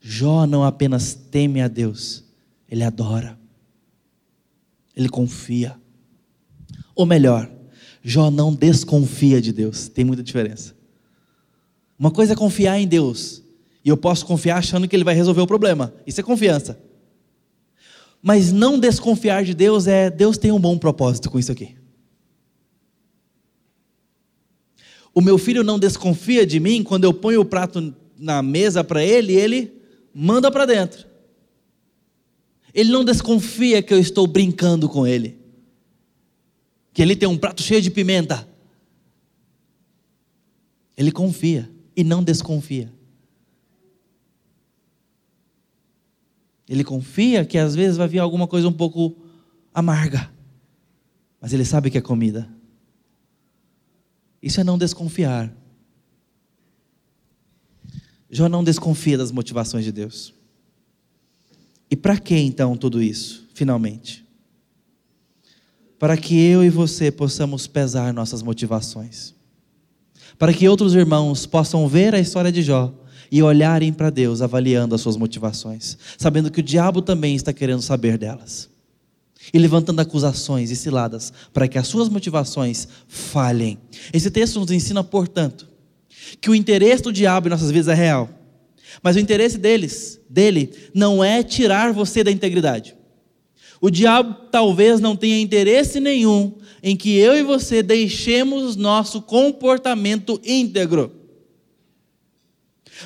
[0.00, 2.24] Jó não apenas teme a Deus,
[2.68, 3.38] ele adora,
[4.94, 5.76] ele confia.
[6.94, 7.50] Ou melhor,
[8.02, 10.74] Jó não desconfia de Deus, tem muita diferença.
[11.98, 13.42] Uma coisa é confiar em Deus,
[13.84, 15.94] e eu posso confiar achando que Ele vai resolver o problema.
[16.04, 16.76] Isso é confiança.
[18.20, 21.76] Mas não desconfiar de Deus é Deus tem um bom propósito com isso aqui.
[25.14, 29.04] O meu filho não desconfia de mim quando eu ponho o prato na mesa para
[29.04, 29.72] ele ele
[30.12, 31.06] manda para dentro.
[32.76, 35.40] Ele não desconfia que eu estou brincando com ele.
[36.92, 38.46] Que ele tem um prato cheio de pimenta.
[40.94, 42.92] Ele confia e não desconfia.
[46.68, 49.16] Ele confia que às vezes vai vir alguma coisa um pouco
[49.72, 50.30] amarga,
[51.40, 52.46] mas ele sabe que é comida.
[54.42, 55.50] Isso é não desconfiar.
[58.28, 60.35] Jó não desconfia das motivações de Deus.
[61.90, 64.24] E para que então tudo isso, finalmente?
[65.98, 69.34] Para que eu e você possamos pesar nossas motivações.
[70.38, 72.92] Para que outros irmãos possam ver a história de Jó
[73.30, 77.82] e olharem para Deus avaliando as suas motivações, sabendo que o diabo também está querendo
[77.82, 78.68] saber delas.
[79.52, 83.78] E levantando acusações e ciladas para que as suas motivações falhem.
[84.12, 85.68] Esse texto nos ensina, portanto,
[86.40, 88.28] que o interesse do diabo em nossas vidas é real.
[89.02, 92.94] Mas o interesse deles, dele, não é tirar você da integridade.
[93.80, 100.38] O diabo talvez não tenha interesse nenhum em que eu e você deixemos nosso comportamento
[100.44, 101.16] íntegro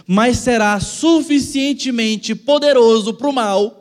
[0.07, 3.77] mas será suficientemente poderoso para o mal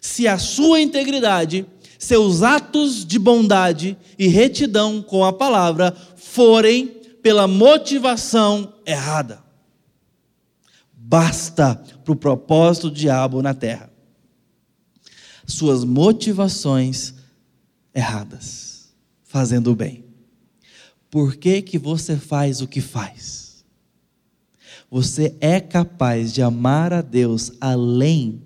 [0.00, 1.66] se a sua integridade,
[1.98, 6.86] seus atos de bondade e retidão com a palavra forem
[7.22, 9.47] pela motivação errada.
[11.10, 13.90] Basta para o propósito do diabo na terra.
[15.46, 17.14] Suas motivações
[17.94, 18.94] erradas,
[19.24, 20.04] fazendo o bem.
[21.10, 23.64] Por que, que você faz o que faz?
[24.90, 28.42] Você é capaz de amar a Deus além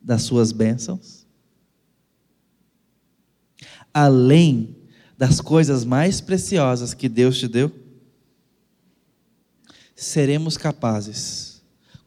[0.00, 1.26] das suas bênçãos?
[3.92, 4.76] Além
[5.18, 7.72] das coisas mais preciosas que Deus te deu?
[9.96, 11.53] Seremos capazes,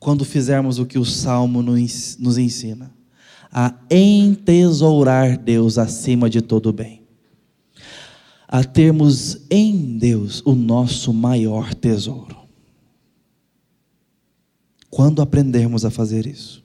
[0.08, 2.96] quando fizermos o que o Salmo nos ensina,
[3.52, 7.06] a entesourar Deus acima de todo bem
[8.48, 12.38] a termos em Deus o nosso maior tesouro.
[14.90, 16.64] Quando aprendermos a fazer isso,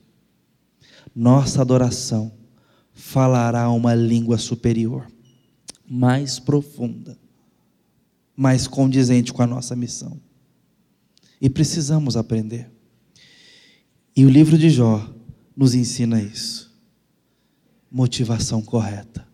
[1.13, 2.31] nossa adoração
[2.93, 5.05] falará uma língua superior,
[5.85, 7.17] mais profunda,
[8.37, 10.17] mais condizente com a nossa missão.
[11.41, 12.71] E precisamos aprender.
[14.15, 15.09] E o livro de Jó
[15.55, 16.71] nos ensina isso.
[17.91, 19.27] Motivação correta,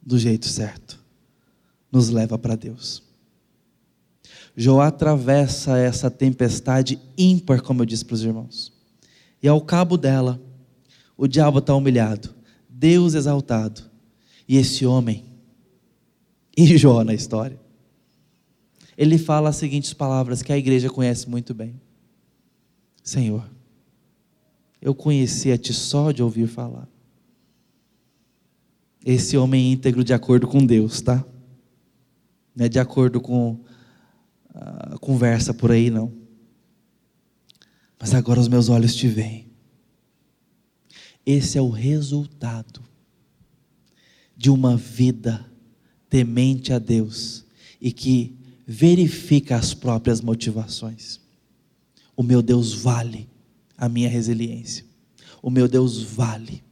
[0.00, 1.02] do jeito certo
[1.92, 3.02] nos leva para Deus.
[4.56, 8.72] Jó atravessa essa tempestade ímpar, como eu disse para os irmãos.
[9.42, 10.40] E ao cabo dela,
[11.16, 12.34] o diabo está humilhado,
[12.68, 13.82] Deus exaltado.
[14.48, 15.24] E esse homem,
[16.56, 17.60] e Jó na história,
[18.96, 21.80] ele fala as seguintes palavras que a igreja conhece muito bem:
[23.02, 23.48] Senhor,
[24.80, 26.88] eu conhecia Ti só de ouvir falar.
[29.04, 31.24] Esse homem íntegro de acordo com Deus, tá?
[32.54, 33.58] Não é de acordo com
[34.54, 36.12] a conversa por aí, não.
[37.98, 39.50] Mas agora os meus olhos te veem.
[41.24, 42.82] Esse é o resultado
[44.36, 45.48] de uma vida
[46.10, 47.46] temente a Deus
[47.80, 48.36] e que
[48.66, 51.21] verifica as próprias motivações.
[52.16, 53.28] O meu Deus vale
[53.76, 54.84] a minha resiliência.
[55.42, 56.62] O meu Deus vale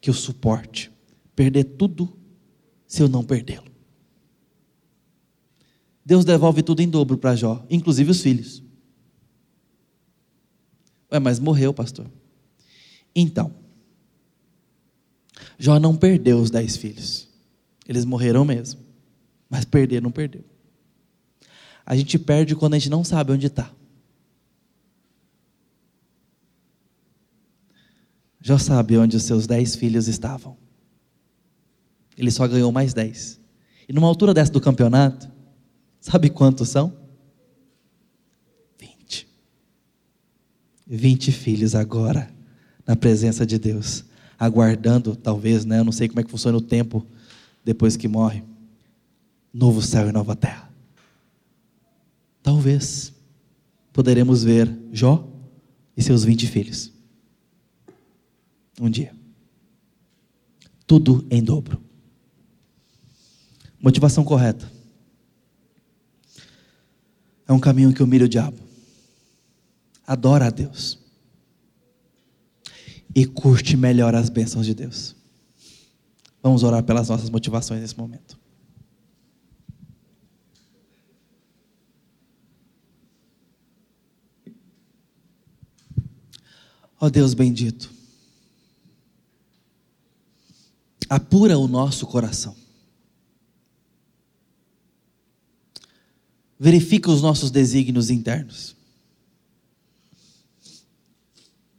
[0.00, 0.92] que eu suporte
[1.34, 2.16] perder tudo
[2.86, 3.70] se eu não perdê-lo.
[6.04, 8.62] Deus devolve tudo em dobro para Jó, inclusive os filhos.
[11.10, 12.06] Ué, mas morreu, pastor.
[13.14, 13.52] Então,
[15.58, 17.28] Jó não perdeu os dez filhos.
[17.88, 18.80] Eles morreram mesmo.
[19.48, 20.44] Mas perder não perdeu.
[21.84, 23.72] A gente perde quando a gente não sabe onde está.
[28.46, 30.56] Jó sabe onde os seus dez filhos estavam.
[32.16, 33.40] Ele só ganhou mais dez.
[33.88, 35.28] E numa altura dessa do campeonato,
[36.06, 36.96] Sabe quantos são?
[38.78, 39.26] Vinte.
[40.86, 42.30] Vinte filhos agora,
[42.86, 44.04] na presença de Deus,
[44.38, 45.80] aguardando, talvez, né?
[45.80, 47.04] Eu não sei como é que funciona o tempo
[47.64, 48.44] depois que morre.
[49.52, 50.70] Novo céu e nova terra.
[52.40, 53.12] Talvez
[53.92, 55.28] poderemos ver Jó
[55.96, 56.92] e seus vinte filhos.
[58.80, 59.14] Um dia.
[60.86, 61.82] Tudo em dobro.
[63.80, 64.70] Motivação correta
[67.46, 68.58] é um caminho que humilha o diabo.
[70.06, 70.98] Adora a Deus.
[73.14, 75.16] E curte melhor as bênçãos de Deus.
[76.42, 78.38] Vamos orar pelas nossas motivações nesse momento.
[86.98, 87.90] Ó oh Deus bendito,
[91.08, 92.54] apura o nosso coração.
[96.58, 98.74] verifica os nossos desígnios internos.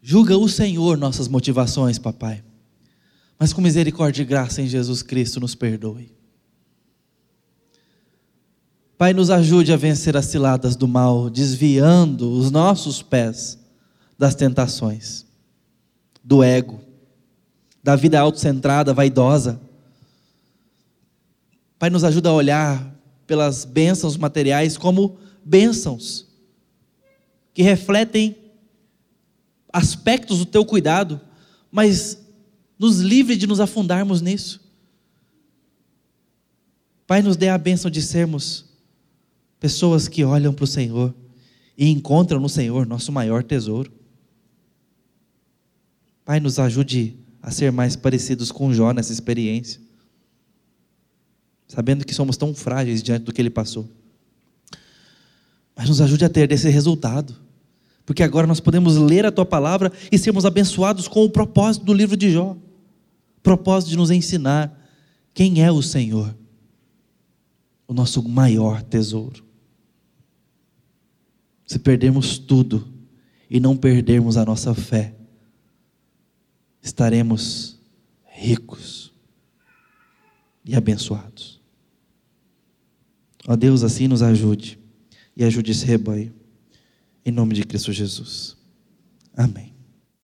[0.02, 2.44] Julga o Senhor nossas motivações, papai.
[3.38, 6.16] Mas com misericórdia e graça em Jesus Cristo nos perdoe.
[8.98, 13.60] Pai, nos ajude a vencer as ciladas do mal, desviando os nossos pés
[14.18, 15.24] das tentações,
[16.24, 16.80] do ego,
[17.88, 19.62] da vida autocentrada, vaidosa.
[21.80, 22.94] Pai, nos ajuda a olhar
[23.26, 26.28] pelas bênçãos materiais como bênçãos
[27.54, 28.36] que refletem
[29.72, 31.22] aspectos do teu cuidado,
[31.72, 32.22] mas
[32.78, 34.60] nos livre de nos afundarmos nisso.
[37.08, 38.66] Pai, nos dê a bênção de sermos
[39.62, 41.16] pessoas que olham para o Senhor
[41.78, 43.90] e encontram no Senhor nosso maior tesouro.
[46.26, 49.88] Pai, nos ajude a ser mais parecidos com Jó nessa experiência
[51.68, 53.90] sabendo que somos tão frágeis diante do que ele passou.
[55.76, 57.36] Mas nos ajude a ter desse resultado,
[58.06, 61.94] porque agora nós podemos ler a tua palavra e sermos abençoados com o propósito do
[61.94, 62.56] livro de Jó
[63.44, 64.78] propósito de nos ensinar
[65.34, 66.36] quem é o Senhor,
[67.88, 69.42] o nosso maior tesouro.
[71.66, 72.86] Se perdermos tudo
[73.50, 75.16] e não perdermos a nossa fé,
[76.88, 77.78] estaremos
[78.26, 79.14] ricos
[80.66, 81.62] e abençoados.
[83.48, 84.80] Ó Deus, assim nos ajude
[85.36, 86.34] e ajude esse rebanho.
[87.26, 88.58] Em nome de Cristo Jesus.
[89.36, 89.77] Amém.